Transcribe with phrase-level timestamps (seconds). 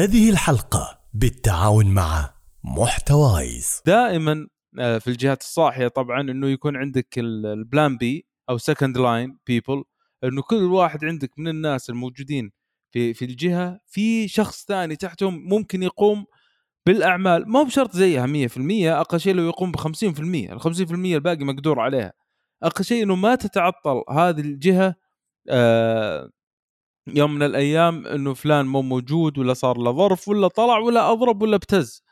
[0.00, 3.82] هذه الحلقة بالتعاون مع محتوايز.
[3.86, 4.46] دائما
[4.78, 9.38] آه، في الجهات الصاحية طبعا إنه يكون عندك ال- ال plan B أو second line
[9.46, 9.84] people
[10.24, 12.50] إنه كل واحد عندك من الناس الموجودين
[12.90, 16.24] في في الجهة في شخص ثاني تحتهم ممكن يقوم
[16.86, 17.48] بالأعمال.
[17.50, 22.12] ما بشرط زيها 100% أقل شيء لو يقوم ب 50% ال 50% الباقي مقدور عليها.
[22.62, 24.94] أقل شيء إنه ما تتعطل هذه الجهة
[25.50, 26.30] آه
[27.06, 31.42] يوم من الأيام إنه فلان مو موجود ولا صار له ظرف ولا طلع ولا أضرب
[31.42, 32.04] ولا ابتز.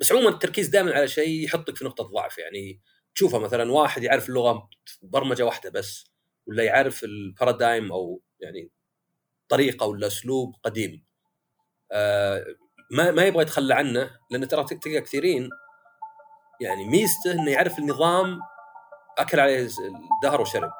[0.00, 2.80] بس عموما التركيز دائما على شيء يحطك في نقطة ضعف يعني
[3.14, 4.68] تشوفها مثلا واحد يعرف اللغة
[5.02, 6.04] برمجة واحدة بس
[6.46, 8.70] ولا يعرف البارادايم أو يعني
[9.48, 11.04] طريقة ولا أسلوب قديم.
[11.92, 12.44] آه
[12.90, 15.50] ما ما يبغى يتخلى عنه لأن ترى تلقى كثيرين
[16.60, 18.40] يعني ميزته إنه يعرف النظام
[19.18, 19.68] أكل عليه
[20.16, 20.70] الدهر وشرب.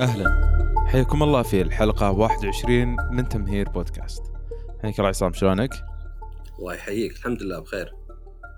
[0.00, 0.26] أهلا.
[0.86, 4.22] حياكم الله في الحلقة 21 من تمهير بودكاست.
[4.82, 5.70] حياك الله عصام شلونك؟
[6.58, 7.92] الله يحييك الحمد لله بخير.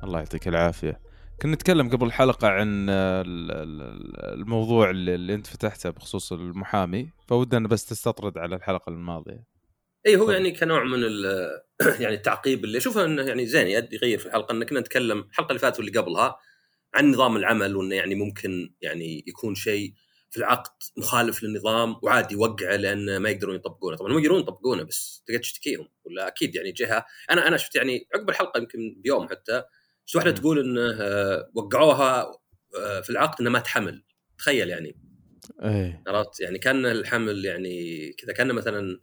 [0.05, 1.01] الله يعطيك العافية.
[1.43, 7.85] كنا نتكلم قبل الحلقة عن ال- ال- الموضوع اللي أنت فتحته بخصوص المحامي فودنا بس
[7.87, 9.45] تستطرد على الحلقة الماضية.
[10.07, 10.31] اي هو.
[10.31, 10.99] يعني كنوع من
[12.03, 14.53] يعني التعقيب اللي أشوفه إنه يعني زين يغير في الحلقة.
[14.53, 16.37] إن كنا نتكلم الحلقة اللي فاتت واللي قبلها
[16.95, 19.93] عن نظام العمل وإنه يعني ممكن يعني يكون شيء
[20.33, 25.23] في العقد مخالف للنظام وعادي يوقعه لأن ما يقدرون يطبقونه، طبعا هم يقدرون يطبقونه بس
[25.27, 25.89] تقدر تشتكيهم.
[26.05, 29.63] ولا أكيد يعني جهة أنا أنا شفت يعني عقب الحلقة يمكن بيوم حتى
[30.07, 30.31] شفت واحدة.
[30.31, 32.33] تقول إنه آه، وقعوها
[32.77, 34.05] آه، في العقد انها ما تحمل.
[34.39, 34.97] تخيل يعني.
[35.63, 36.03] إيه.
[36.07, 39.01] عرفت؟ يعني كان الحمل يعني كذا كان مثلا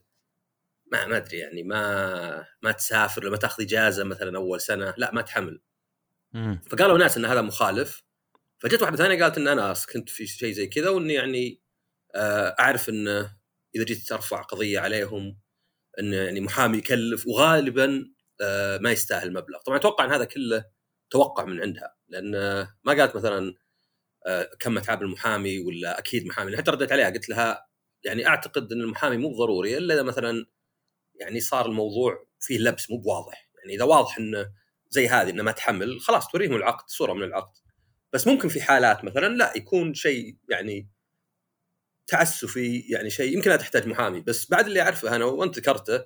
[0.92, 5.22] ما ما أدري يعني ما ما تسافر لما تاخذ إجازة مثلا أول سنة لا ما
[5.22, 5.62] تحمل.
[6.34, 6.62] مم.
[6.70, 8.04] فقالوا ناس إن هذا مخالف.
[8.60, 11.62] فجت واحدة ثانية قالت إن أنا كنت في شيء زي كذا وإني يعني
[12.16, 13.08] آه، أعرف إن
[13.76, 15.40] إذا جيت ترفع قضية عليهم
[16.00, 19.60] إن يعني محامي يكلف وغالبا آه، ما يستاهل المبلغ.
[19.60, 20.66] طبعا أتوقع إن هذا كله
[21.10, 22.32] توقع من عندها لأن
[22.84, 23.56] ما قالت مثلا
[24.28, 27.68] آه، كم متعب المحامي ولا أكيد محامي حتى رديت عليها قلت لها
[28.04, 30.46] يعني أعتقد إن المحامي مو ضروري إلا إذا مثلا
[31.16, 33.50] يعني صار الموضوع فيه لبس مو بواضح.
[33.64, 34.52] يعني إذا واضح انه
[34.90, 37.69] زي هذه انه ما تحمل خلاص توريهم العقد صورة من العقد.
[38.14, 40.90] بس ممكن في حالات مثلا لا يكون شيء يعني
[42.08, 46.06] تعسفي يعني شيء يمكن لا تحتاج محامي بس بعد اللي أعرفه أنا وأنت ذكرته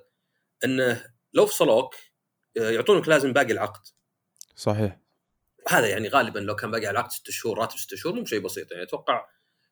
[0.64, 1.94] إنه لو فصلوك
[2.56, 3.86] آه، يعطونك لازم باقي العقد.
[4.56, 5.00] صحيح.
[5.68, 8.40] هذا يعني غالبا لو كان باقي على العقد ست شهور راتب ست شهور مو شيء
[8.40, 9.26] بسيط يعني أتوقع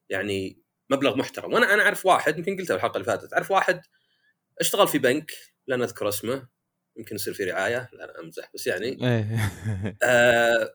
[0.08, 1.52] يعني مبلغ محترم.
[1.52, 3.82] وأنا أنا أعرف واحد يمكن قلتها الحلقة اللي فاتت أعرف واحد
[4.60, 5.32] اشتغل في بنك
[5.66, 6.48] لا نذكر اسمه
[6.96, 10.74] يمكن يصير في رعاية لا أنا أمزح بس يعني آه آه،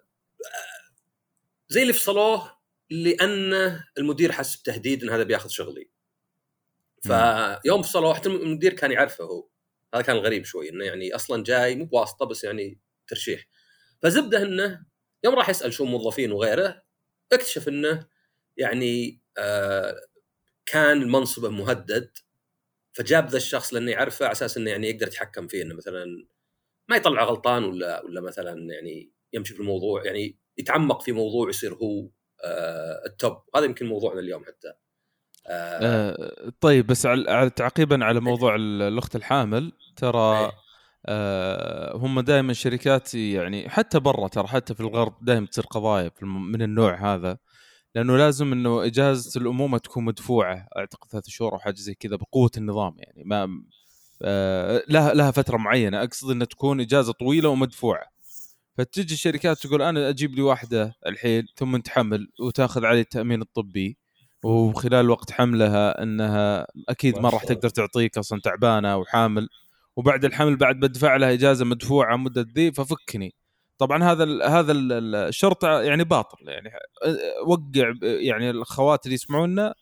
[1.69, 2.57] زي اللي فصلوه
[2.89, 5.89] لأن المدير حس بتهديد إن هذا بياخذ شغلي.
[7.01, 9.49] فيوم فصلوه حتى المدير كان يعرفه هو.
[9.93, 13.47] هذا كان الغريب شوي إنه يعني أصلا جاي مو بواسطة بس يعني ترشيح.
[14.03, 14.85] فزبدة إنه
[15.23, 16.83] يوم راح يسأل شو موظفين وغيره
[17.33, 18.07] اكتشف إنه
[18.57, 19.95] يعني آه
[20.65, 22.11] كان منصبه مهدد.
[22.93, 26.27] فجاب ذا الشخص لأنه يعرفه على أساس إنه يعني يقدر يتحكم فيه إنه مثلا
[26.89, 30.05] ما يطلع غلطان ولا ولا مثلا يعني يمشي في الموضوع.
[30.05, 32.09] يعني يتعمق في موضوع يصير هو
[32.45, 33.37] آه التوب.
[33.55, 34.67] هذا يمكن موضوعنا اليوم حتى.
[35.49, 40.51] آه آه، طيب بس على تعقيبا على موضوع ال- الأخت الحامل ترى إيه.
[41.05, 46.61] آه، هم دائما شركات يعني حتى برا ترى حتى في الغرب دائما تصير قضايا من
[46.61, 47.37] النوع هذا.
[47.95, 52.51] لأنه لازم إنه إجازة الأمومة تكون مدفوعة أعتقد ثلاث شهور أو حاجة زي كذا بقوة
[52.57, 53.23] النظام يعني.
[53.25, 53.47] ما
[54.21, 56.03] آه، لها لها فترة معينة.
[56.03, 58.05] أقصد إنها تكون إجازة طويلة ومدفوعة.
[58.77, 63.97] فتجي الشركات تقول أنا أجيب لي واحدة الحين ثم تحمل وتأخذ علي التأمين الطبي
[64.43, 67.43] وخلال وقت حملها إنها أكيد ما راح.
[67.43, 69.49] تقدر تعطيك أصلا تعبانة وحامل
[69.95, 73.35] وبعد الحمل بعد بدفع لها إجازة مدفوعة مدة ذي ففكني
[73.77, 76.69] طبعا هذا هذا ال- الشرط يعني باطل يعني
[77.47, 79.73] وقع يعني الأخوات اللي يسمعونا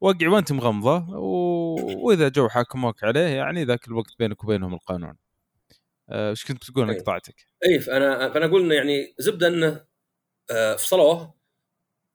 [0.00, 1.06] وقع وأنت مغمضة.
[1.98, 5.14] وإذا جو حاكموك عليه يعني ذاك الوقت بينك وبينهم القانون
[6.12, 7.02] إيش كنت بتقول أنا أيوه.
[7.02, 9.84] قطعتك؟ اي فأنا فانا أقول إنه يعني زبدة إنه
[10.50, 11.34] آه، فصلوه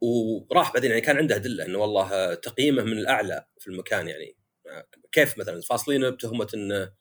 [0.02, 4.36] وراح بعدين يعني كان عنده أدلة إنه والله آه، تقييمه من الأعلى في المكان يعني
[4.68, 6.92] آه، كيف مثلا فاصلينه بتهمة إنه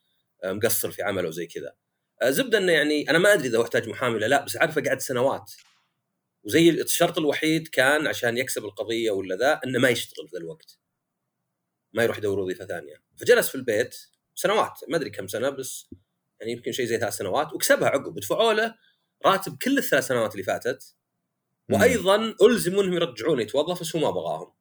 [0.45, 1.75] آه، مقصر في عمله وزي كذا.
[2.23, 4.83] آه، زبدة إنه يعني أنا ما أدري إذا هو يحتاج محامي ولا لا بس عارفه
[4.83, 5.53] قعد سنوات.
[6.45, 10.79] وزي الشرط الوحيد كان عشان يكسب القضية ولا ذا إنه ما يشتغل في ذا الوقت.
[11.93, 13.03] ما يروح يدور وظيفة ثانية.
[13.17, 13.97] فجلس في البيت
[14.35, 15.91] سنوات ما أدري كم سنة بس
[16.41, 18.75] يعني يمكن شيء زي ثلاث سنوات وكسبها عقب ودفعوا له
[19.27, 20.97] راتب كل الثلاث سنوات اللي فاتت.
[21.71, 24.53] وأيضا ألزموا إنهم يرجعون يتوظف بس هو ما بغاهم.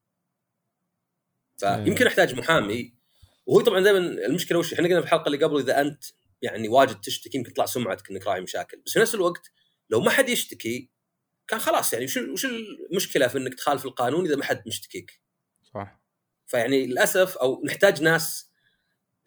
[1.58, 2.98] فيمكن أحتاج محامي.
[3.46, 6.04] وهو طبعا دائما المشكلة وش إحنا قلنا في الحلقة اللي قبل إذا أنت
[6.42, 8.82] يعني واجد تشتكي يمكن تطلع سمعتك إنك راعي مشاكل.
[8.86, 9.52] بس في نفس الوقت
[9.90, 10.92] لو ما حد يشتكي
[11.48, 15.22] كان خلاص يعني وش وش المشكلة في إنك تخالف القانون إذا ما حد مشتكيك؟
[15.74, 16.02] صح.
[16.46, 18.52] فيعني للأسف أو نحتاج ناس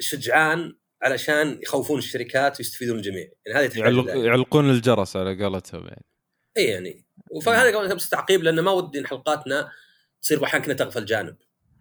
[0.00, 3.28] شجعان علشان يخوفون الشركات ويستفيدون الجميع.
[3.46, 4.16] يعني هذه يعلق.
[4.16, 6.04] يعلقون الجرس على قولتهم يعني.
[6.56, 7.04] إي يعني.
[7.42, 9.70] فهذا بس تعقيب لأن ما ودي إن حلقاتنا
[10.22, 11.36] تصير أحيانا كنا تغفل جانب.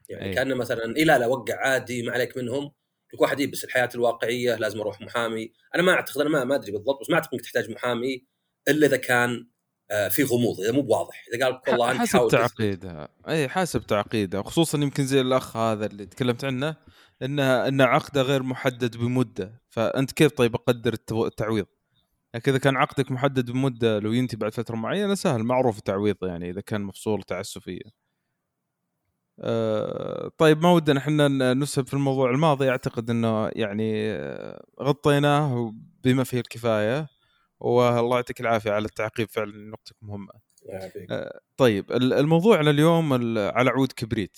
[0.10, 0.34] يعني أي.
[0.34, 2.72] كان مثلا إي لا لا وقع عادي ما عليك منهم.
[3.14, 5.52] يقول واحد إيه بس الحياة الواقعية لازم أروح محامي.
[5.76, 8.26] أنا ما أعتقد أنا ما, ما أدري بالضبط بس ما أعتقد إنك تحتاج محامي
[8.68, 9.48] إلا إذا كان
[9.92, 11.26] آه، في غموض إذا مو بواضح.
[11.34, 12.32] إذا قال لك والله انت تثبت.
[12.32, 13.10] تعقيدها.
[13.28, 14.44] إي حسب تعقيدها.
[14.44, 16.76] خصوصا يمكن زي الأخ هذا اللي تكلمت عنه.
[17.22, 21.66] انه إن عقده غير محدد بمدة فأنت كيف طيب أقدر التعويض؟
[22.36, 26.50] لكن إذا كان عقدك محدد بمدة لو ينتهي بعد فترة معينة سهل معروف التعويض يعني
[26.50, 27.82] إذا كان مفصول تعسفية.
[29.40, 35.74] أه طيب ما ودنا إحنا نسهب في الموضوع الماضي أعتقد إنه يعني آه، غطيناه
[36.04, 37.08] بما فيه الكفاية
[37.60, 40.34] والله يعطيك العافية على التعقيب فعلا نقطتك مهمة.
[40.66, 41.10] يعافيك.
[41.58, 44.38] طيب ال- الموضوع اليوم ال- على عود كبريت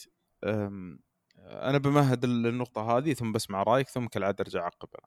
[1.52, 5.02] أنا بمهد ال- النقطة هذه ثم بسمع رأيك ثم كالعادة أرجع أعقبها.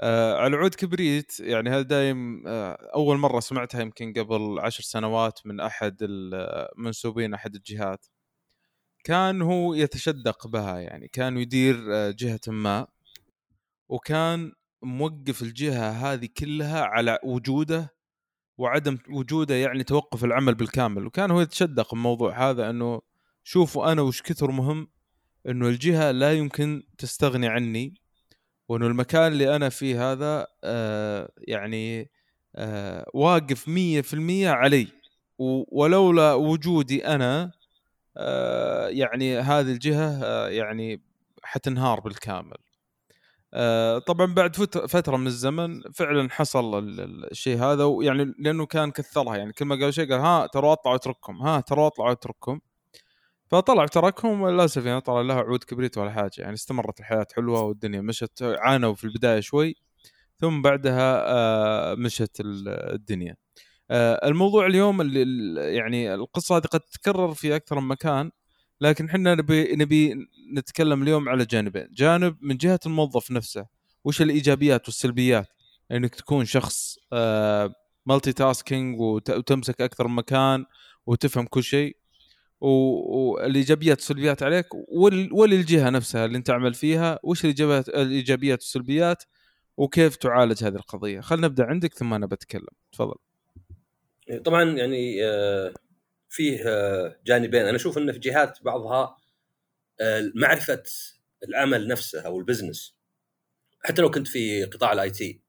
[0.00, 5.40] أه، على عود كبريت يعني هذا دايم أه، أول مرة سمعتها يمكن قبل عشر سنوات
[5.46, 8.06] من أحد المنسوبين أحد الجهات.
[9.04, 12.86] كان هو يتشدق بها يعني كان يدير أه، جهة ما
[13.88, 14.52] وكان
[14.82, 17.94] موقف الجهة هذه كلها على وجوده
[18.58, 21.06] وعدم وجوده يعني توقف العمل بالكامل.
[21.06, 23.02] وكان هو يتشدق الموضوع هذا أنه
[23.44, 24.88] شوفوا أنا وش كثر مهم
[25.48, 27.94] إنه الجهة لا يمكن تستغني عني
[28.68, 32.10] وإنه المكان اللي أنا فيه هذا آه يعني
[32.56, 34.88] آه واقف مية في المية علي.
[35.72, 37.52] ولولا وجودي أنا
[38.16, 41.00] آه يعني هذه الجهة يعني
[41.42, 42.56] حتنهار بالكامل.
[44.06, 48.90] طبعا بعد فت- فترة من الزمن فعلا حصل ال- ال- الشيء هذا ويعني لأنه كان
[48.90, 49.36] كثرها.
[49.36, 52.60] يعني كل ما قال شيء قال ها ترى أطلع واترككم ها ترى أطلع واترككم
[53.50, 58.00] فطلع تركهم وللاسف يعني طلع لها عود كبريت ولا حاجة يعني استمرت الحياة حلوة والدنيا
[58.00, 59.74] مشت عانوا في البداية شوي
[60.40, 63.36] ثم بعدها آه، مشت ال- الدنيا.
[63.90, 68.30] آه، الموضوع اليوم اللي ال- يعني القصة هذه قد تتكرر في أكثر من مكان
[68.80, 70.14] لكن إحنا نبي نبي
[70.54, 73.66] نتكلم اليوم على جانبين، جانب من جهة الموظف نفسه
[74.04, 75.48] وش الإيجابيات والسلبيات؟
[75.92, 76.96] إنك تكون شخص
[78.06, 80.64] مالتي تاسكينج وتمسك أكثر من مكان
[81.06, 81.96] وتفهم كل شيء.
[82.66, 84.66] والايجابيات والسلبيات عليك
[85.32, 89.22] وللجهة نفسها اللي أنت تعمل فيها وش الايجابيات الإيجابيات والسلبيات
[89.76, 91.20] وكيف تعالج هذه القضية.
[91.20, 92.68] خلينا نبدأ عندك ثم أنا بتكلم.
[92.92, 93.14] تفضل.
[94.44, 95.74] طبعا يعني آه،
[96.28, 97.66] فيه آه، جانبين.
[97.66, 99.16] أنا أشوف إن في جهات بعضها
[100.00, 100.82] آه، معرفة
[101.48, 102.96] العمل نفسه أو ال business.
[103.84, 105.40] حتى لو كنت في قطاع ال IT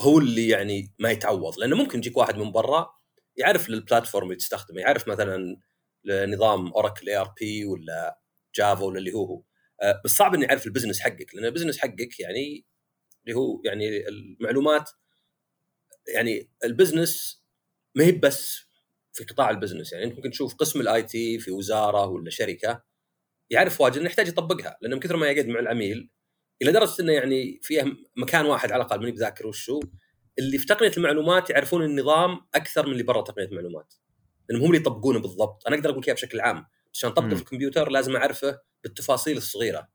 [0.00, 1.58] هو اللي يعني ما يتعوض.
[1.58, 2.98] لأنه ممكن يجيك واحد من برا
[3.36, 5.56] يعرف لل platform اللي تستخدمه يعرف مثلا
[6.10, 8.20] نظام اوراكل ERP ولا
[8.54, 9.42] جافا ولا اللي هو هو.
[9.82, 12.66] آه، بس صعب انه يعرف ال business حقك لأن ال business حقك يعني
[13.24, 14.90] اللي هو يعني المعلومات
[16.08, 17.42] يعني ال business
[17.94, 18.68] ما هي بس
[19.12, 22.84] في قطاع ال business يعني أنت ممكن تشوف قسم ال IT في وزارة ولا شركة
[23.50, 26.10] يعرف واجد إنه يحتاج يطبقها لأنه من كثر ما يقعد مع العميل
[26.62, 27.84] إلى درجه إنه يعني فيها
[28.16, 29.80] مكان واحد على الأقل ماني بذاكر وشو
[30.38, 33.94] اللي في تقنية المعلومات يعرفون النظام أكثر من اللي برا تقنية المعلومات.
[34.48, 35.66] لانهم هم اللي يطبقونه بالضبط.
[35.66, 36.66] أنا أقدر أقول لك بشكل عام.
[36.92, 37.34] بس عشان أطبقه.
[37.34, 39.88] في الكمبيوتر لازم أعرفه بالتفاصيل الصغيرة.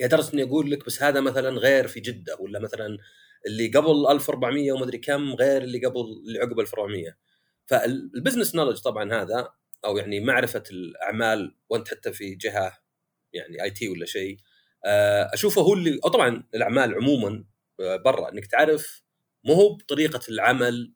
[0.00, 2.98] إلى درجه إني أقول لك بس هذا مثلا غير في جدة ولا مثلا
[3.46, 7.16] اللي قبل 1400 ومدري كم غير اللي قبل اللي عقب 1400
[7.66, 9.48] فالبزنس نولج طبعا هذا
[9.84, 12.78] أو يعني معرفة الأعمال وأنت حتى في جهة
[13.32, 14.36] يعني IT ولا شيء
[14.84, 17.44] آه، أشوفه هو اللي أو طبعا الأعمال عموما
[17.80, 18.32] آه، برا.
[18.32, 19.02] إنك تعرف
[19.44, 20.92] مو هو بطريقة العمل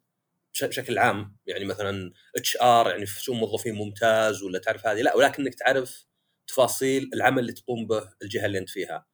[0.63, 6.07] بشكل عام يعني مثلا HR يعني شو موظفين ممتاز ولا تعرف هذه لا ولكنك تعرف
[6.47, 9.07] تفاصيل العمل اللي تقوم به الجهة اللي أنت فيها.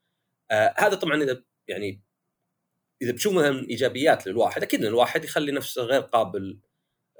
[0.51, 2.03] آه هذا طبعا إذا يعني
[3.03, 6.61] إذا بتشوف مثلا إيجابيات للواحد أكيد الواحد يخلي نفسه غير قابل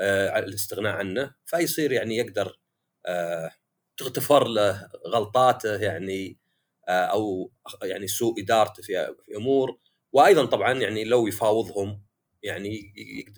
[0.01, 2.61] آه الاستغناء عنه فيصير يعني يقدر
[3.07, 3.53] آه
[3.97, 6.39] تغتفر له غلطاته يعني
[6.89, 9.79] آه أو يعني سوء إدارته في في أمور
[10.13, 12.05] وأيضا طبعا يعني لو يفاوضهم
[12.43, 12.93] يعني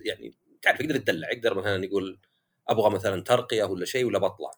[0.05, 2.21] يعني تعرف يقدر يتدلع؟ يقدر مثلا يقول
[2.69, 4.51] أبغى مثلا ترقية ولا شيء ولا بطلع.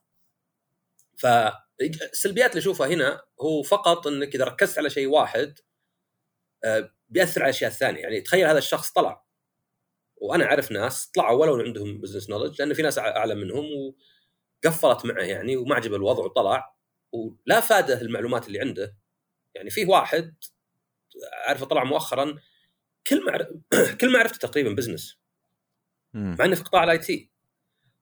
[1.18, 5.58] فالسلبيات اللي أشوفها هنا هو فقط إنك إذا ركزت على شيء واحد
[6.64, 9.24] آه، بيأثر على الاشياء الثانية يعني تخيل هذا الشخص طلع.
[10.16, 13.94] وأنا أعرف ناس طلعوا ولو عندهم business knowledge لأن في ناس اعلى منهم
[14.64, 16.74] وقفلت معه يعني وما عجب الوضع وطلع.
[17.12, 18.96] ولا فاده المعلومات اللي عنده.
[19.54, 20.34] يعني فيه واحد
[21.48, 22.38] أعرفه طلع مؤخرا
[23.06, 23.46] كل معر...
[24.00, 25.23] كل معرفته تقريبا business.
[26.14, 27.30] مع إنه في قطاع ال IT.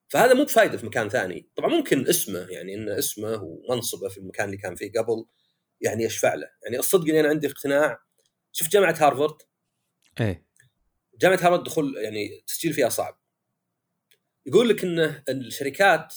[0.08, 1.50] فهذا مو بفائده في مكان ثاني.
[1.56, 5.24] طبعا ممكن اسمه يعني إن اسمه ومنصبه في المكان اللي كان فيه قبل
[5.80, 6.48] يعني يشفع له.
[6.64, 7.98] يعني الصدق إني أنا عندي اقتناع.
[8.52, 9.36] شفت جامعة هارفارد.
[10.20, 10.46] إيه.
[11.20, 13.22] جامعة هارفارد دخول يعني تسجيل فيها صعب.
[14.46, 16.14] يقول لك ان الشركات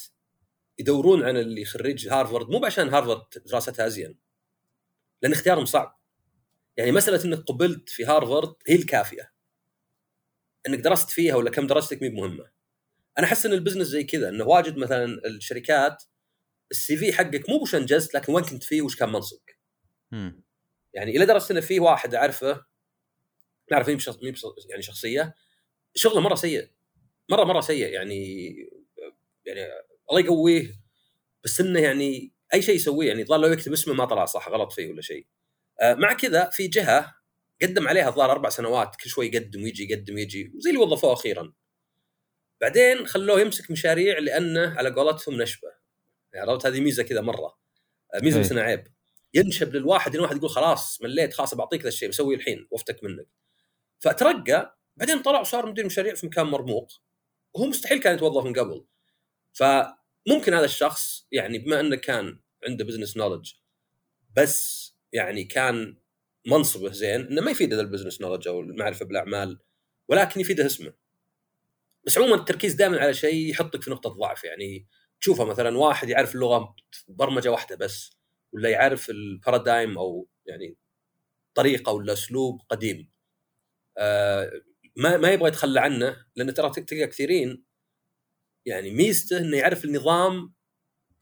[0.80, 4.20] يدورون عن اللي خريج هارفارد مو عشان هارفارد دراستها أزين.
[5.22, 6.00] لأن اختيارهم صعب.
[6.78, 9.35] يعني مسألة إنك قبلت في هارفارد هي الكافية.
[10.68, 12.50] إنك درست فيها ولا كم درجتك مي مهمه
[13.18, 16.04] أنا أحس إن ال business زي كذا إنه واجد مثلا الشركات
[16.72, 19.60] ال CV حقك مو وش أنجزت لكن وين كنت فيه وش كان منصبك.
[20.94, 22.66] يعني إلى درجة إن في واحد أعرفه
[23.72, 25.36] نعرف مين بشخص مين بشخص يعني شخصية
[25.96, 26.70] شغله مرة سيء
[27.30, 28.50] مرة مرة سيء يعني
[29.46, 29.60] يعني
[30.12, 30.80] الله يقويه
[31.44, 34.72] بس إنه يعني أي شيء يسويه يعني ظل لو يكتب اسمه ما طلع صح غلط
[34.72, 35.28] فيه ولا شيء.
[35.82, 37.16] آه، مع كذا في جهة
[37.62, 41.54] قدم عليها الظاهر أربع سنوات كل شوي يقدم ويجي يقدم ويجي زي اللي وظفوه أخيرا.
[42.62, 45.68] بعدين خلوه يمسك مشاريع لأنه على قولتهم نشبة.
[46.34, 47.58] يعني عرفت؟ هذه ميزة كذا مرة.
[48.14, 48.46] آه، ميزة إيه.
[48.46, 48.88] بس عيب.
[49.34, 53.28] ينشب للواحد إن الواحد يقول خلاص مليت خلاص بعطيك ذا الشيء بسوي الحين وأفتك منك.
[54.00, 56.92] فترقى بعدين طلع وصار مدير مشاريع في مكان مرموق
[57.54, 58.86] وهو مستحيل كان يتوظف من قبل.
[59.54, 63.54] فممكن هذا الشخص يعني بما إنه كان عنده business knowledge
[64.38, 65.98] بس يعني كان
[66.46, 69.60] منصبه زين إنه ما يفيده ال business knowledge أو المعرفة بالأعمال
[70.08, 70.94] ولكن يفيده اسمه.
[72.06, 74.88] بس عموما التركيز دائما على شيء يحطك في نقطة ضعف يعني
[75.22, 76.76] تشوفه مثلا واحد يعرف اللغة
[77.08, 78.12] برمجة واحدة بس
[78.52, 80.78] ولا يعرف البارادايم أو يعني
[81.56, 83.12] طريقة ولا أسلوب قديم.
[83.98, 84.52] آه
[84.96, 87.64] ما ما يبغى يتخلى عنه لأن ترى تلقى كثيرين
[88.66, 90.54] يعني ميزته إنه يعرف النظام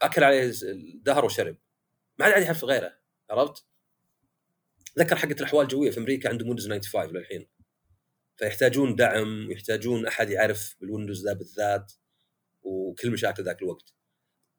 [0.02, 1.58] أكل عليه الدهر وشرب.
[2.20, 2.98] ما عاد يعرف غيره
[3.30, 3.66] عرفت؟
[5.00, 7.48] ذكر حقه الأحوال الجوية في أمريكا عندهم ويندوز 95 للحين.
[8.38, 11.94] فيحتاجون دعم ويحتاجون أحد يعرف بال Windows ذا بالذات
[12.64, 13.94] وكل مشاكل ذاك الوقت.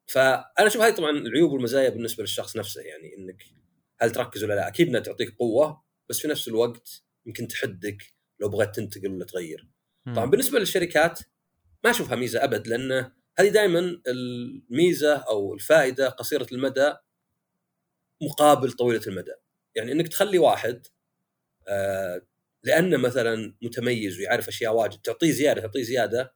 [0.07, 3.43] فأنا أشوف هذه طبعا العيوب والمزايا بالنسبة للشخص نفسه يعني إنك
[3.99, 8.49] هل تركز ولا لا؟ أكيد إنها تعطيك قوة بس في نفس الوقت يمكن تحدك لو
[8.49, 9.67] بغيت تنتقل ولا تغير.
[10.15, 11.19] طبعا بالنسبة للشركات
[11.83, 16.93] ما أشوفها ميزة أبد لأن هذه دائما الميزة أو الفائدة قصيرة المدى
[18.21, 19.33] مقابل طويلة المدى.
[19.75, 20.87] يعني إنك تخلي واحد
[21.67, 22.21] آه
[22.63, 26.35] لأنه مثلا متميز ويعرف أشياء واجد تعطيه زيادة تعطيه زيادة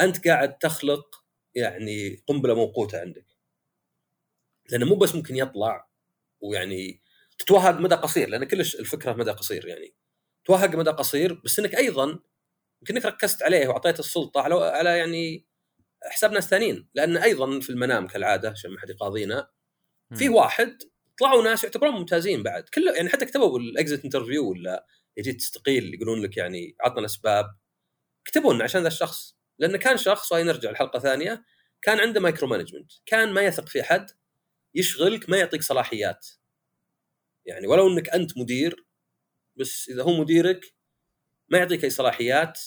[0.00, 1.24] أنت قاعد تخلق
[1.54, 3.26] يعني قنبلة موقوتة عندك.
[4.70, 5.88] لأنه مو بس ممكن يطلع
[6.40, 7.02] ويعني
[7.38, 9.94] تتوهق مدى قصير لأن كلش الفكرة مدى قصير يعني.
[10.44, 12.04] توهق مدى قصير بس إنك أيضا
[12.82, 15.46] يمكن إنك ركزت عليه وأعطيته السلطة على على يعني
[16.02, 16.88] حساب ناس ثانيين.
[16.94, 19.50] لأن أيضا في المنام كالعادة عشان ما حد يقاضينا
[20.14, 20.82] في واحد
[21.20, 22.68] طلعوا ناس يعتبرون ممتازين بعد.
[22.68, 27.46] كله يعني حتى كتبوا بال exit interview ولا يجي تستقيل يقولون لك يعني عطنا الأسباب.
[28.24, 29.38] كتبوا لنا عشان ذا الشخص.
[29.58, 31.44] لأنه كان شخص وهي نرجع لحلقة ثانية
[31.82, 34.10] كان عنده micromanagement كان ما يثق في حد
[34.74, 36.26] يشغلك ما يعطيك صلاحيات.
[37.46, 38.86] يعني ولو إنك أنت مدير
[39.56, 40.74] بس إذا هو مديرك
[41.48, 42.60] ما يعطيك أي صلاحيات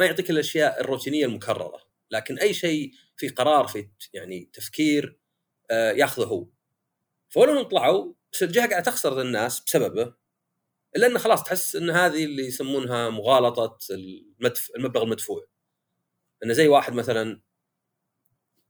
[0.00, 1.82] ما يعطيك الأشياء الروتينية المكررة.
[2.10, 5.18] لكن أي شيء في قرار في يعني تفكير
[5.70, 6.48] آه ياخذه هو.
[7.28, 10.14] فلو طلعوا بس الجهة قاعدة تخسر الناس بسببه
[10.96, 14.70] إلا إنه خلاص تحس إن هذه اللي يسمونها مغالطة المدف...
[14.76, 15.46] المبلغ المدفوع.
[16.44, 17.40] إنه زي واحد مثلا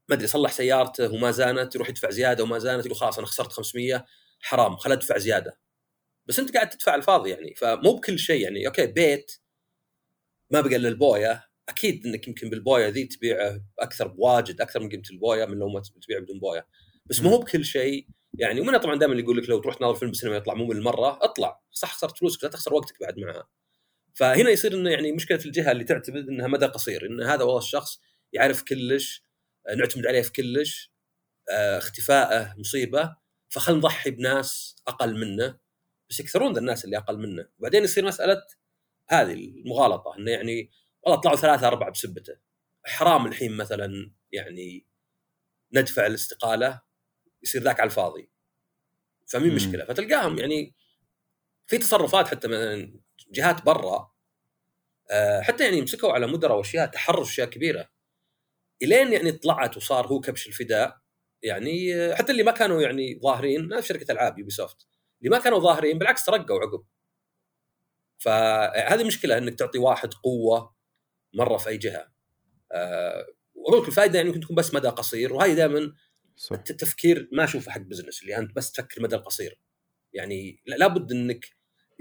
[0.09, 3.51] ما أدري صلح سيارته وما زانت يروح يدفع زيادة وما زانت يقول خلاص أنا خسرت
[3.51, 4.05] 500
[4.41, 5.59] حرام خل أدفع زيادة.
[6.25, 9.31] بس أنت قاعد تدفع الفاضي يعني فمو بكل شيء يعني okay بيت
[10.51, 11.49] ما بقى إلا البوية.
[11.69, 15.81] أكيد إنك يمكن بالبوية ذي تبيعه أكثر بواجد أكثر من قيمة البوية من لو ما
[16.01, 16.67] تبيع بدون بوية.
[17.05, 18.07] بس مو بكل شيء
[18.39, 21.19] يعني ومنها طبعا دائما يقول لك لو تروح تناظر فيلم بالسينما يطلع مو من المره
[21.21, 23.49] اطلع صح خسرت فلوسك لا تخسر وقتك بعد معها
[24.15, 28.01] فهنا يصير إنه يعني مشكلة الجهة اللي تعتمد إنها مدى قصير إن هذا والله الشخص
[28.33, 29.23] يعرف كلش
[29.77, 30.91] نعتمد عليه في كلش
[31.49, 33.15] اختفائه مصيبة
[33.49, 35.59] فخل نضحي بناس أقل منه
[36.09, 37.49] بس يكثرون ذا الناس اللي أقل منه.
[37.59, 38.41] وبعدين يصير مسألة
[39.09, 42.37] هذه المغالطة إنه يعني والله طلعوا ثلاثة أربعة بسبته.
[42.85, 44.87] حرام الحين مثلا يعني
[45.73, 46.81] ندفع الاستقالة
[47.43, 48.31] يصير ذاك على الفاضي.
[49.27, 49.85] فمين مشكلة.
[49.85, 50.75] فتلقاهم يعني
[51.67, 52.99] في تصرفات حتى مثلا
[53.31, 54.11] جهات برا
[55.41, 57.89] حتى يعني مسكوا على مدراء وأشياء تحرش أشياء كبيرة.
[58.81, 60.99] إلين يعني طلعت وصار هو كبش الفداء
[61.43, 64.87] يعني حتى اللي ما كانوا يعني ظاهرين في شركة ألعاب Ubisoft
[65.19, 66.85] اللي ما كانوا ظاهرين بالعكس ترقوا عقب.
[68.17, 70.75] فهذه مشكلة إنك تعطي واحد قوة
[71.33, 72.11] مرة في أي جهة.
[72.71, 75.93] آه واقول لك الفائده يعني ممكن تكون بس مدى قصير وهذه دائما
[76.39, 76.55] صح.
[76.55, 79.59] التفكير ما أشوفه حق business اللي أنت بس تفكر المدى القصير.
[80.13, 81.45] يعني لا- لابد إنك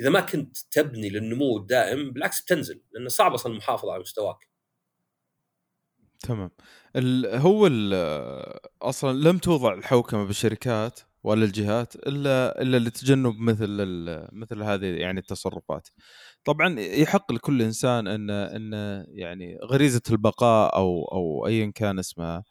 [0.01, 4.49] إذا ما كنت تبني للنمو الدائم بالعكس بتنزل لأنه صعب أصلا المحافظة على مستواك.
[6.21, 6.51] تمام.
[6.97, 7.95] ال هو ال
[8.83, 13.67] أصلا لم توضع الحوكمة بالشركات ولا الجهات الا إلا لتجنب مثل
[14.33, 15.89] مثل هذه يعني التصرفات.
[16.45, 18.73] طبعا يحق لكل إنسان ان أن
[19.09, 22.45] يعني غريزة البقاء أو أو ايا كان اسمها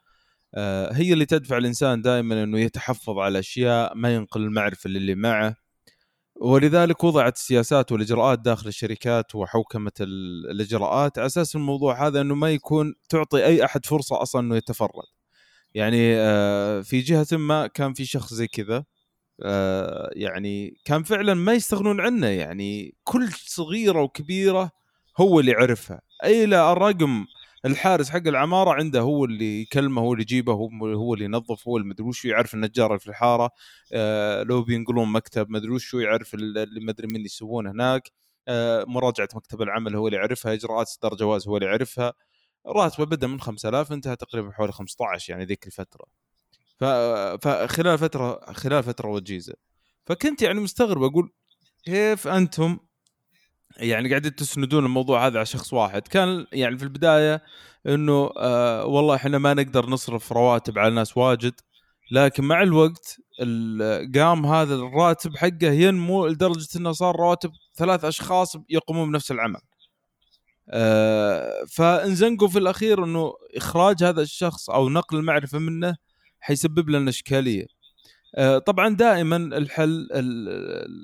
[0.92, 5.56] هي اللي تدفع الإنسان دائما إنه يتحفظ على أشياء ما ينقل المعرفة للي معه.
[6.42, 12.51] ولذلك وضعت السياسات والإجراءات داخل الشركات وحوكمة ال- الإجراءات على أساس الموضوع هذا إنه ما
[12.51, 15.04] يكون تعطي أي أحد فرصة أصلا إنه يتفرد.
[15.74, 18.84] يعني آه، في جهة ما كان في شخص زي كذا
[19.44, 22.27] آه، يعني كان فعلا ما يستغنون عنه.
[22.27, 24.72] يعني كل صغيرة وكبيرة
[25.18, 27.25] هو اللي يعرفها اي لا الرقم
[27.66, 31.88] الحارس حق العمارة عنده هو اللي يكلمه هو اللي يجيبه هو اللي ينظف هو اللي
[31.88, 33.52] مدري وش يعرف النجار اللي في الحارة
[33.94, 38.12] آه، لو بينقلون مكتب مدري وش يعرف اللي مدري من يسوون هناك
[38.48, 42.14] آه، مراجعة مكتب العمل هو اللي يعرفها إجراءات إصدار جواز هو اللي يعرفها
[42.68, 46.06] راتبه بدأ من 5000 انتهى تقريبا حوالي 15 يعني ذيك الفترة.
[47.42, 49.54] فخلال فترة خلال فترة وجيزة
[50.06, 51.34] فكنت يعني مستغرب أقول
[51.84, 52.78] كيف أنتم
[53.77, 57.43] يعني قاعدين تسندون الموضوع هذا على شخص واحد كان يعني في البداية
[57.88, 61.53] إنه آه والله إحنا ما نقدر نصرف رواتب على ناس واجد
[62.12, 68.55] لكن مع الوقت ال- قام هذا الراتب حقه ينمو لدرجة إنه صار رواتب ثلاث أشخاص
[68.69, 69.60] يقومون بنفس العمل.
[70.69, 75.96] آه فانزنقوا في الأخير إنه إخراج هذا الشخص أو نقل المعرفة منه
[76.39, 77.65] حيسبب لنا إشكالية.
[78.36, 80.10] آه، طبعا دائما الحل ال-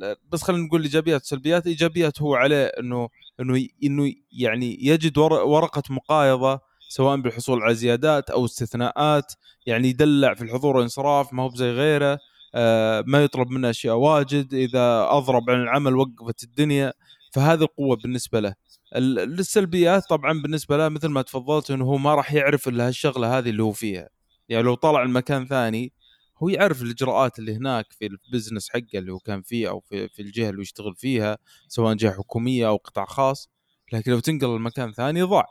[0.04, 5.34] ال- بس خلينا نقول ايجابيات وسلبيات ايجابيات هو عليه انه إنه إنه يعني يجد ور-
[5.34, 9.34] ورقة مقايضة سواء بالحصول على زيادات أو استثناءات
[9.66, 12.20] يعني يدلع في الحضور والانصراف ما هو بزي غيره.
[12.56, 14.54] آه، ما يطلب منه أشياء واجد.
[14.54, 16.94] إذا أضرب عن العمل وقفت الدنيا
[17.32, 18.54] فهذه القوة بالنسبة له.
[18.96, 23.38] ال- السلبيات طبعا بالنسبة له مثل ما تفضلت إنه هو ما راح يعرف إلا هالشغلة
[23.38, 24.10] هذه اللي هو فيها.
[24.50, 25.94] يعني لو طلع المكان ثاني
[26.44, 30.10] هو يعرف الإجراءات اللي هناك في ال business حقه اللي هو كان فيه أو في,
[30.10, 33.50] في الجهة اللي يشتغل فيها سواء جهة حكومية أو قطاع خاص.
[33.94, 35.46] لكن لو تنقل لمكان ثاني ضاع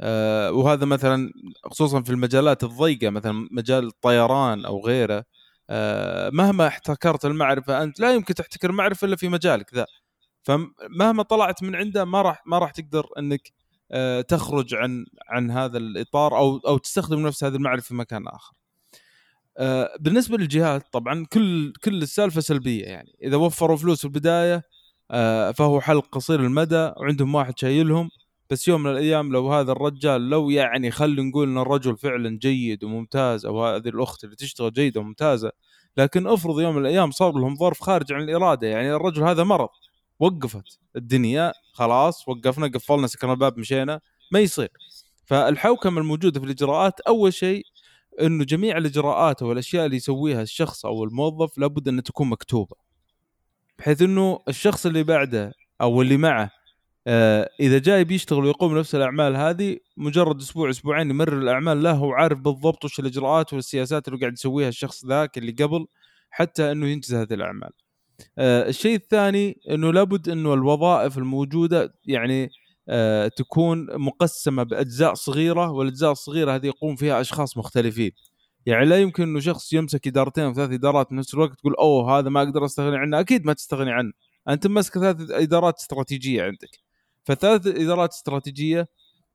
[0.00, 1.30] آه وهذا مثلا
[1.64, 5.24] خصوصا في المجالات الضيقة مثلا مجال الطيران أو غيره.
[5.70, 9.86] آه مهما احتكرت المعرفة أنت لا يمكن تحتكر معرفه إلا في مجالك ذا.
[10.42, 13.52] فمهما طلعت من عنده ما راح ما راح تقدر إنك
[13.92, 18.63] آه تخرج عن عن هذا الإطار أو أو تستخدم نفس هذه المعرفة في مكان آخر.
[19.58, 23.16] آه، بالنسبة للجهات طبعا كل كل السالفة سلبية يعني.
[23.22, 24.62] إذا وفروا فلوس في البداية
[25.10, 28.10] آه، فهو حل قصير المدى وعندهم واحد شايلهم.
[28.50, 32.84] بس يوم من الأيام لو هذا الرجال لو يعني خلينا نقول إن الرجل فعلا جيد
[32.84, 35.52] وممتاز أو هذه الأخت اللي تشتغل جيدة وممتازة
[35.96, 39.68] لكن افرض يوم من الأيام صار لهم ظرف خارج عن الإرادة يعني الرجل هذا مرض
[40.20, 44.00] وقفت الدنيا خلاص وقفنا قفلنا سكرنا الباب مشينا
[44.32, 44.68] ما يصير.
[45.24, 47.64] فالحوكمة الموجودة في الإجراءات أول شيء
[48.20, 52.76] إنه جميع الإجراءات والاشياء اللي يسويها الشخص أو الموظف لابد أن تكون مكتوبة
[53.78, 56.50] بحيث إنه الشخص اللي بعده أو اللي معه
[57.06, 62.38] آه إذا جاي بيشتغل ويقوم نفس الأعمال هذه مجرد أسبوع أسبوعين يمرر الأعمال له وعارف
[62.38, 65.86] بالضبط وش الإجراءات والسياسات اللي قاعد يسويها الشخص ذاك اللي قبل
[66.30, 67.70] حتى إنه ينجز هذه الأعمال.
[68.38, 72.50] آه الشيء الثاني إنه لابد إنه الوظائف الموجودة يعني
[73.36, 78.12] تكون مقسمة بأجزاء صغيرة والأجزاء الصغيرة هذه يقوم فيها أشخاص مختلفين.
[78.66, 82.42] يعني لا يمكن إنه شخص يمسك إدارتين وثلاث إدارات نفس الوقت تقول أوه هذا ما
[82.42, 84.12] أقدر أستغني عنه، أكيد ما تستغني عنه.
[84.48, 86.80] أنت ماسك ثلاث إدارات استراتيجية عندك.
[87.24, 88.86] فثلاث إدارات استراتيجية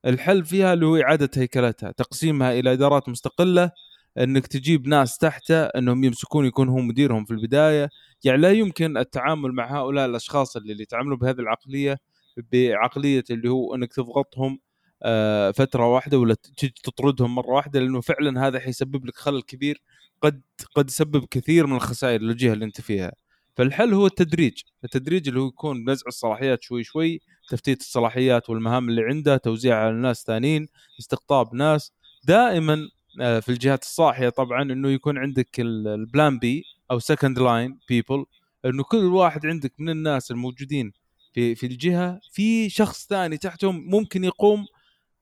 [0.06, 3.72] الحل فيها اللي هو إعادة هيكلتها، تقسيمها إلى إدارات مستقلة
[4.18, 7.90] إنك تجيب ناس تحته إنهم يمسكون يكون هو مديرهم في البداية،
[8.24, 11.98] يعني لا يمكن التعامل مع هؤلاء الأشخاص اللي, اللي يتعاملوا بهذه العقلية
[12.38, 14.60] بعقلية اللي هو إنك تضغطهم
[15.04, 16.36] آه، فترة واحدة ولا
[16.84, 19.82] تطردهم مرة واحدة لأنه فعلا هذا حيسبب لك خلل كبير
[20.22, 20.42] قد
[20.76, 23.12] قد يسبب كثير من الخسائر للجهة اللي أنت فيها.
[23.58, 29.02] فالحل هو التدريج، التدريج اللي هو يكون نزع الصلاحيات شوي شوي، تفتيت الصلاحيات والمهام اللي
[29.04, 30.68] عنده، توزيعها على الناس ثانيين،
[31.00, 31.92] استقطاب ناس،
[32.24, 32.90] دائما
[33.22, 37.80] آه، في الجهات الصاحية طبعا إنه يكون عندك ال- ال plan B أو second line
[37.90, 38.26] people
[38.66, 40.94] إنه كل واحد عندك من الناس الموجودين
[41.32, 44.66] في في الجهة في شخص ثاني تحتهم ممكن يقوم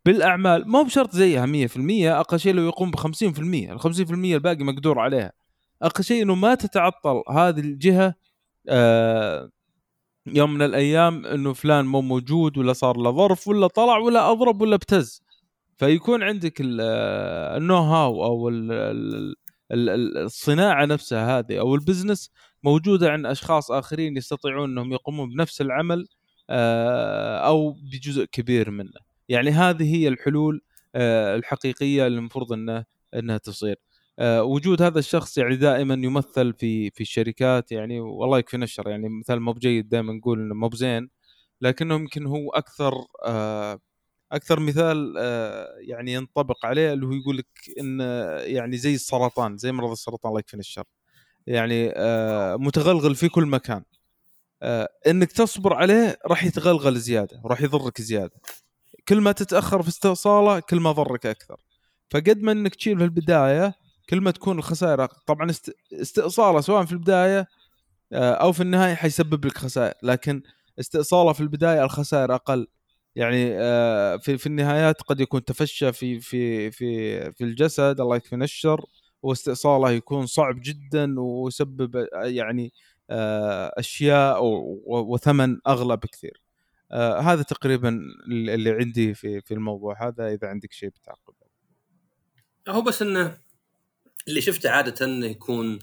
[0.05, 0.67] بالأعمال.
[0.69, 4.99] ما هو بشرط زيها 100% أقل شيء لو يقوم ب 50% ال 50% الباقي مقدور
[4.99, 5.31] عليها.
[5.81, 8.13] أقل شيء إنه ما تتعطل هذه الجهة
[8.69, 9.49] آه
[10.27, 14.61] يوم من الأيام إنه فلان مو موجود ولا صار له ظرف ولا طلع ولا أضرب
[14.61, 15.21] ولا ابتز.
[15.77, 16.81] فيكون عندك ال-
[17.61, 19.35] ال know-how أو ال- ال- ال- ال-
[19.71, 22.31] الصناعة نفسها هذه أو ال business
[22.63, 26.07] موجودة عند أشخاص آخرين يستطيعون أنهم يقومون بنفس العمل
[26.49, 28.99] آه، أو بجزء كبير منه.
[29.29, 30.61] يعني هذه هي الحلول
[30.95, 33.75] آه، الحقيقية اللي المفروض إنه إنها تصير.
[34.19, 39.09] آه، وجود هذا الشخص يعني دائما يمثل في في الشركات يعني والله يكفي نشر يعني
[39.09, 41.09] مثال مو بجيد دائما نقول إنه مو بزين
[41.61, 42.93] لكنه يمكن هو أكثر
[43.25, 43.79] آه،
[44.31, 47.47] أكثر مثال آه، يعني ينطبق عليه اللي هو يقول لك
[47.79, 50.83] إن آه، يعني زي السرطان زي مرض السرطان الله يكفينا الشر.
[51.47, 53.83] يعني آه، متغلغل في كل مكان.
[55.07, 58.41] إنك تصبر عليه راح يتغلغل زيادة وراح يضرك زيادة.
[59.07, 61.57] كل ما تتأخر في استئصاله كل ما ضرك أكثر.
[62.11, 63.73] فقد ما إنك تشيل في البداية
[64.09, 65.05] كل ما تكون الخسائر.
[65.05, 67.47] طبعا است- استئصاله سواء في البداية
[68.13, 69.93] أو في النهاية حيسبب لك خسائر.
[70.03, 70.43] لكن
[70.79, 72.67] استئصاله في البداية الخسائر أقل.
[73.17, 78.43] يعني آه، في في النهايات قد يكون تفشى في في في في الجسد الله يكفينا
[78.43, 78.85] الشر
[79.21, 82.73] واستئصاله يكون صعب جدا ويسبب آه، يعني
[83.09, 84.39] آه، أشياء
[84.85, 86.41] وثمن أغلى بكثير.
[86.91, 91.33] آه، هذا تقريبا اللي عندي في في الموضوع هذا إذا عندك شيء بتعقب.
[92.67, 93.41] هو بس إنه
[94.27, 95.79] اللي شفته عادة انه يكون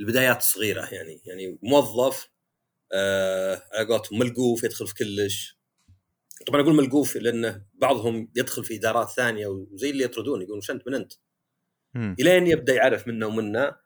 [0.00, 2.30] البدايات صغيرة يعني يعني موظف
[2.92, 5.55] آه على قولتهم ملقوف يدخل في كلش
[6.46, 10.88] طبعا أقول ملقوف لأنه بعضهم يدخل في إدارات ثانية وزي اللي يطردون يقولون وش انت
[10.88, 11.12] من أنت؟
[12.20, 13.80] إلين يبدأ يعرف منا ومنا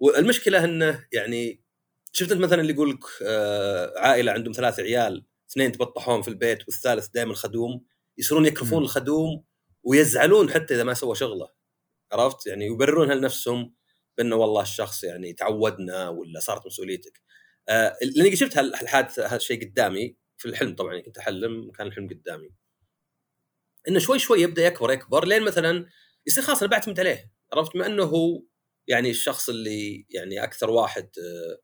[0.00, 1.64] والمشكلة إنه يعني
[2.12, 6.58] شفت أنت مثلا اللي يقول لك آه عائلة عندهم ثلاث عيال اثنين تبطحون في البيت
[6.68, 7.84] والثالث دائما خدوم
[8.18, 8.84] يصيرون يكرفون مم.
[8.84, 9.44] الخدوم
[9.82, 11.48] ويزعلون حتى إذا ما سوى شغله.
[12.12, 13.74] عرفت؟ يعني يبررونها لنفسهم
[14.18, 17.22] بأنه والله الشخص يعني تعودنا ولا صارت مسؤوليتك.
[17.68, 22.50] آه لأني شفت هال- هالحادثة هالشيء قدامي في الحلم طبعا كنت أحلم كان الحلم قدامي.
[23.88, 25.86] إنه شوي شوي يبدأ يكبر يكبر لين مثلا
[26.26, 28.42] يصير خلاص أنا بعتمد عليه عرفت؟ مع إنه هو
[28.88, 31.58] يعني الشخص اللي يعني أكثر واحد آه،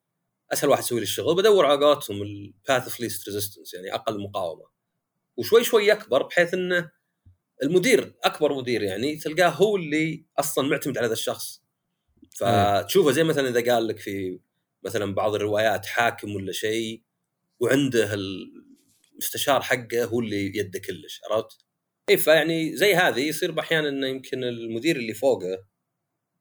[0.52, 4.20] أسهل واحد يسوي لي الشغل بدور على قولتهم ال path of least resistance يعني أقل
[4.20, 4.64] مقاومة.
[5.36, 6.90] وشوي شوي يكبر بحيث إنه
[7.62, 11.62] المدير أكبر مدير يعني تلقاه هو اللي أصلا معتمد على هذا الشخص.
[12.36, 14.40] فتشوفه زي مثلا إذا قال لك في
[14.84, 17.02] مثلا بعض الروايات حاكم ولا شيء
[17.60, 18.14] وعنده
[19.20, 21.64] المستشار حقه هو اللي يده كلش عرفت؟
[22.10, 25.66] اي فيعني زي هذه يصير باحيانا إنه يمكن المدير اللي فوقه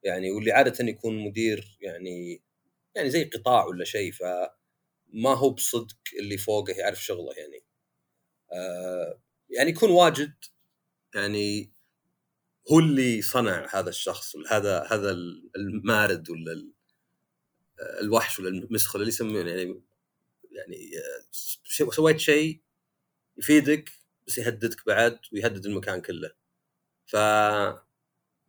[0.02, 2.42] يعني واللي عادة يكون مدير يعني
[2.94, 7.64] يعني زي قطاع ولا شيء فما هو بصدق اللي فوقه يعرف شغله يعني
[8.52, 10.34] آه يعني يكون واجد
[11.14, 11.72] يعني
[12.72, 15.10] هو اللي صنع هذا الشخص ولا هذا هذا
[15.56, 16.74] المارد ولا ال-
[18.00, 19.82] الوحش ولا المسخر اللي يسمونه يعني
[20.50, 22.60] يعني آه، سويت شيء
[23.40, 23.90] يفيدك
[24.26, 26.30] بس يهددك بعد ويهدد المكان كله.
[27.06, 27.16] ف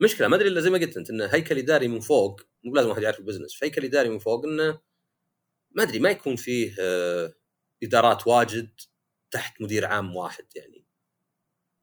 [0.01, 2.89] مشكلة ما أدري إلا زي ما قلت أنت انه هيكل إداري من فوق مو لازم
[2.89, 4.79] واحد يعرف ال business هيكل إداري من فوق إنه
[5.71, 7.33] ما أدري ما يكون فيه آه،
[7.83, 8.69] إدارات واجد
[9.31, 10.85] تحت مدير عام واحد يعني.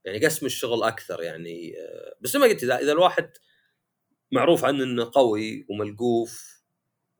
[0.04, 3.30] يعني قسم الشغل أكثر يعني آه، بس زي ما قلت إذا إذا الواحد
[4.32, 6.62] معروف عنه إنه قوي وملقوف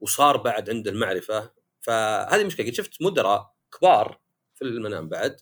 [0.01, 2.66] وصار بعد عنده المعرفة فهذه مشكلة.
[2.66, 4.20] قد شفت مدراء كبار
[4.55, 5.40] في المنام بعد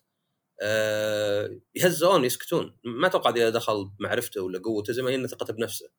[1.75, 2.77] يهزئون يسكتون.
[2.85, 5.91] ما أتوقع إذا دخل معرفته ولا قوته زي ما هي ثقته بنفسه.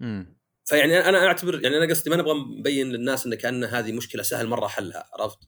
[0.00, 0.40] مم.
[0.64, 4.46] فيعني أنا أعتبر يعني أنا قصدي ما نبغى نبين للناس ان كأن هذه مشكلة سهل
[4.46, 5.38] مرة حلها عرفت؟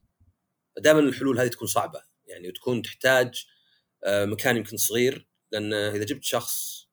[0.78, 2.02] دائما الحلول هذه تكون صعبة.
[2.26, 3.46] يعني وتكون تحتاج
[4.04, 6.86] آه، مكان يمكن صغير لأن إذا جبت شخص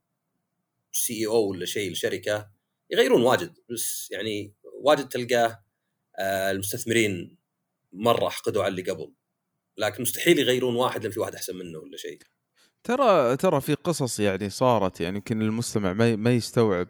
[0.91, 2.51] سي أو ولا شيء لشركة
[2.89, 3.57] يغيرون واجد.
[3.69, 5.63] بس يعني واجد تلقاه
[6.19, 7.37] آه، المستثمرين
[7.93, 9.13] مرة حقدوا على اللي قبل.
[9.79, 12.19] لكن مستحيل يغيرون واحد لأن في واحد أحسن منه ولا شيء.
[12.83, 16.87] ترى ترى في قصص يعني صارت يعني يمكن المستمع ما ما يستوعب.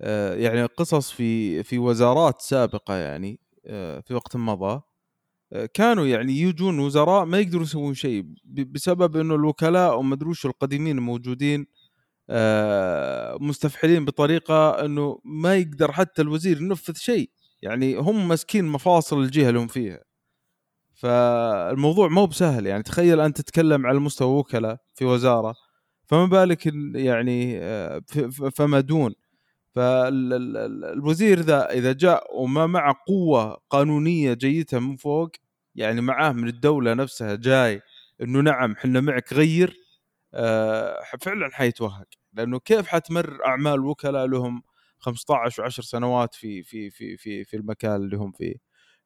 [0.00, 4.80] آه، يعني قصص في في وزارات سابقة يعني آه، في وقت مضى
[5.52, 10.98] آه، كانوا يعني يجون وزراء ما يقدروا يسوون شيء بسبب إنه الوكلاء وما أدري القديمين
[10.98, 11.66] الموجودين
[13.40, 17.30] مستفحلين بطريقة إنه ما يقدر حتى الوزير ينفذ شيء.
[17.62, 20.05] يعني هم ماسكين مفاصل الجهة اللي هم فيها.
[20.96, 22.66] فالموضوع مو بسهل.
[22.66, 25.54] يعني تخيل أنت تتكلم على مستوى وكلاء في وزارة
[26.06, 28.02] فما بالك ال- يعني آه،
[28.56, 29.14] فما دون.
[29.74, 35.30] فالوزير ذا إذا جاء وما معه قوة قانونية جيدة من فوق
[35.74, 37.82] يعني معاه من الدولة نفسها جاي
[38.22, 39.76] إنه نعم إحنا معك غير
[40.34, 44.62] آه، فعلا حيتوهق لأنه كيف حتمر أعمال وكلاء لهم
[44.98, 48.54] 15 و10 سنوات في في في في في المكان اللي هم فيه؟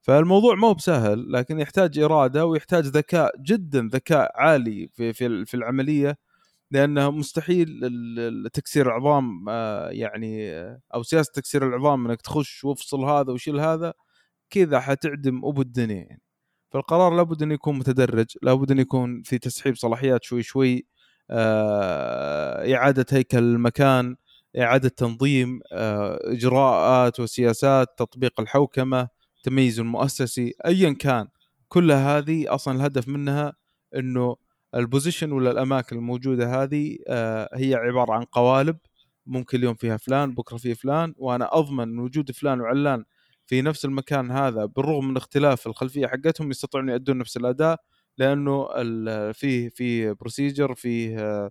[0.03, 6.19] فالموضوع مو بسهل لكن يحتاج إرادة ويحتاج ذكاء جدا ذكاء عالي في في في العملية
[6.71, 7.81] لأنه مستحيل
[8.53, 13.95] تكسير العظام آه، يعني آه، أو سياسة تكسير العظام إنك تخش وافصل هذا وشيل هذا
[14.51, 15.97] كذا حتعدم أبو الدنيا.
[15.97, 16.23] يعني
[16.73, 20.87] فالقرار لابد انه يكون متدرج لابد انه يكون في تسحيب صلاحيات شوي شوي
[21.31, 24.17] آه، إعادة هيكل المكان
[24.59, 29.09] إعادة تنظيم إجراءات وسياسات تطبيق الحوكمة
[29.43, 31.29] تمييز المؤسسي ايا كان
[31.69, 33.53] كل هذه أصلا الهدف منها
[33.97, 34.37] إنه
[34.75, 38.77] ال position ولا الأماكن الموجودة هذه آه، هي عبارة عن قوالب
[39.27, 43.05] ممكن اليوم فيها فلان بكرة فيه فلان وأنا أضمن وجود فلان وعلان
[43.47, 47.81] في نفس المكان هذا بالرغم من اختلاف الخلفية حقتهم يستطيعون يؤدون نفس الأداء
[48.19, 48.69] لأنه
[49.33, 51.51] فيه فيه procedure فيه آه،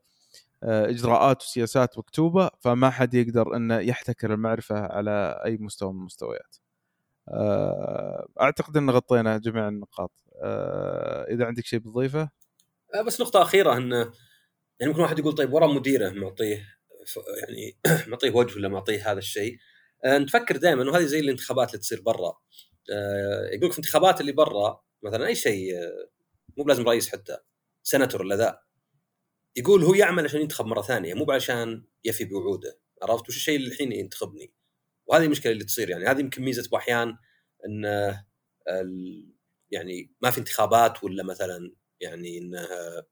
[0.63, 6.55] آه، إجراءات وسياسات مكتوبة فما حد يقدر إنه يحتكر المعرفة على أي مستوى من المستويات.
[7.29, 10.11] آه، أعتقد إن غطينا جميع النقاط.
[10.43, 12.29] آه، إذا عندك شيء بتضيفه؟
[12.95, 13.91] آه، بس نقطة أخيرة أن
[14.79, 16.65] يعني ممكن واحد يقول طيب ورا مديره معطيه
[17.41, 17.77] يعني
[18.11, 19.57] معطيه وجه ولا معطيه هذا الشيء؟
[20.05, 22.33] نفكر دائما انه هذه زي الانتخابات اللي تصير برا.
[23.53, 25.73] يقول لك في الانتخابات اللي برا مثلا أي شيء
[26.57, 27.37] مو بلازم رئيس حتى
[27.83, 28.59] سنتور ولا ذا.
[29.55, 32.79] يقول هو يعمل عشان ينتخب مرة ثانية مو عشان يفي بوعوده.
[33.03, 34.53] عرفت؟ وش الشيء اللي الحين ينتخبني؟
[35.09, 36.05] وهذه المشكلة اللي تصير يعني.
[36.05, 37.17] هذه يمكن ميزة باحيان
[37.65, 38.25] إن آه،
[39.71, 43.07] يعني ما في انتخابات ولا مثلا يعني انه آه،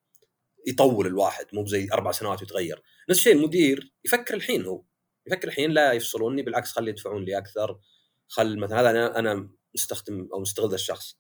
[0.68, 4.84] يطول الواحد مو زي أربع سنوات ويتغير نفس الشيء المدير يفكر الحين هو.
[5.28, 7.80] يفكر الحين لا يفصلوني بالعكس خلي يدفعون لي أكثر.
[8.28, 11.18] خل مثلا هذا أنا أنا مستخدم أو مستغل الشخص.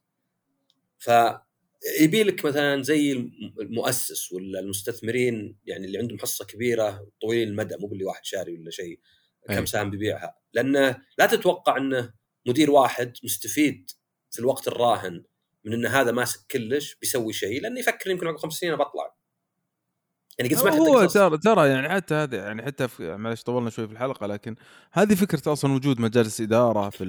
[0.99, 1.09] ف
[2.01, 7.75] يبي لك مثلا زي الم- المؤسس ولا المستثمرين يعني اللي عندهم حصة كبيرة طويل المدى
[7.79, 8.99] مو باللي واحد شاري ولا شيء.
[9.47, 9.65] كم أي.
[9.65, 12.13] سهم بيبيعها لأنه لا تتوقع انه
[12.47, 13.91] مدير واحد مستفيد
[14.31, 15.23] في الوقت الراهن
[15.63, 19.17] من أن هذا ماسك كلش بيسوي شيء لأنه يفكر يمكن عقب خمس سنين بطلع
[20.39, 21.05] يعني قد سمعت هو.
[21.05, 24.55] ترى ترى يعني حتى هذه يعني حتى في معلش طولنا شوي في الحلقة لكن
[24.91, 27.05] هذه فكرة أصلا وجود مجالس إدارة في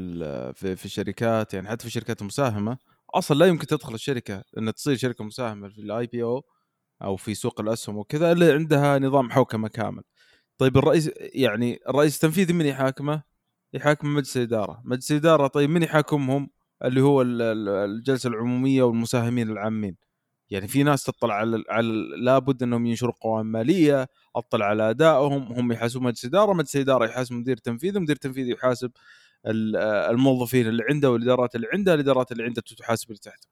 [0.55, 2.79] في, في الشركات يعني حتى في الشركات المساهمة
[3.15, 6.45] أصلا لا يمكن تدخل الشركة إن تصير شركة مساهمة في ال IPO
[7.03, 10.03] أو في سوق الأسهم وكذا إلا عندها نظام حوكمة كامل.
[10.59, 13.23] طيب الرئيس يعني الرئيس التنفيذي من يحاكمه؟
[13.73, 16.51] يحاكم مجلس الإدارة، مجلس الإدارة طيب من يحاكمهم؟
[16.85, 19.97] اللي هو ال- ال- الجلسة العمومية والمساهمين العامين.
[20.51, 25.73] يعني في ناس تطلع على على لابد إنهم ينشروا قوائم مالية، أطلع على أدائهم، هم
[25.73, 28.91] يحاسبون مجلس اداره، مجلس الإدارة يحاسب مدير تنفيذي، مدير تنفيذي يحاسب
[29.47, 33.49] ال- آه، الموظفين اللي عنده والإدارات اللي عنده، الإدارات اللي عنده تحاسب اللي تحته.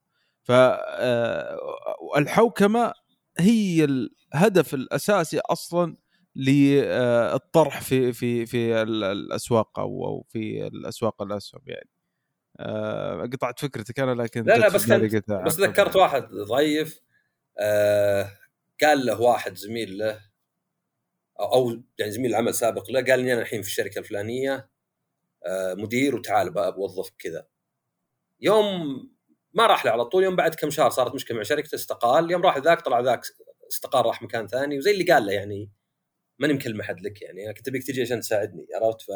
[2.14, 2.92] فالحوكمه
[3.38, 5.96] هي الهدف الأساسي أصلا
[6.36, 11.88] للطرح في في في ال- الأسواق أو في الأسواق الأسهم يعني.
[12.60, 14.92] آه، قطعت فكرتك أنا لكن لا لا بس كنت.
[15.46, 17.00] بس ذكرت واحد ضيف
[17.58, 18.30] آه
[18.82, 20.20] قال له واحد زميل له
[21.40, 24.68] أو يعني زميل عمل سابق له قال لي أنا الحين في الشركة الفلانية
[25.46, 27.46] آه مدير وتعال بقى بوظفك كذا
[28.40, 28.66] يوم
[29.54, 32.42] ما راح له على طول يوم بعد كم شهر صارت مشكلة مع شركته استقال يوم
[32.42, 33.20] راح ذاك طلع ذاك
[33.72, 35.70] استقال راح مكان ثاني وزي اللي قال له يعني
[36.38, 37.44] ماني مكلمه حد لك يعني.
[37.44, 39.10] أنا كنت أبيك تجي عشان تساعدني عرفت؟ ف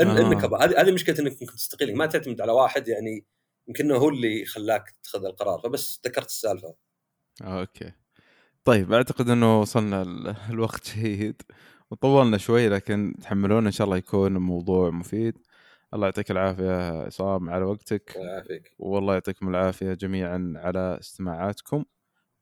[0.00, 0.32] إن آه.
[0.32, 1.96] إنك هذه هذه مشكلة إنك ممكن تستقيل.
[1.96, 3.24] ما تعتمد على واحد يعني
[3.68, 5.60] يمكن هو اللي خلاك تتخذ القرار.
[5.60, 6.74] فبس ذكرت السالفة.
[7.42, 7.92] أوكي.
[8.64, 11.42] طيب أعتقد إنه وصلنا ال- الوقت جيد.
[11.90, 15.38] وطولنا شوي لكن تحملونا إن شاء الله يكون موضوع مفيد.
[15.94, 18.12] الله يعطيك العافية عصام على وقتك.
[18.16, 18.74] الله يعافيك.
[18.78, 21.84] والله يعطيكم العافية جميعا على استماعاتكم.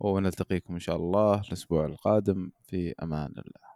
[0.01, 2.51] ونلتقيكم إن شاء الله الأسبوع القادم.
[2.67, 3.70] في أمان الله.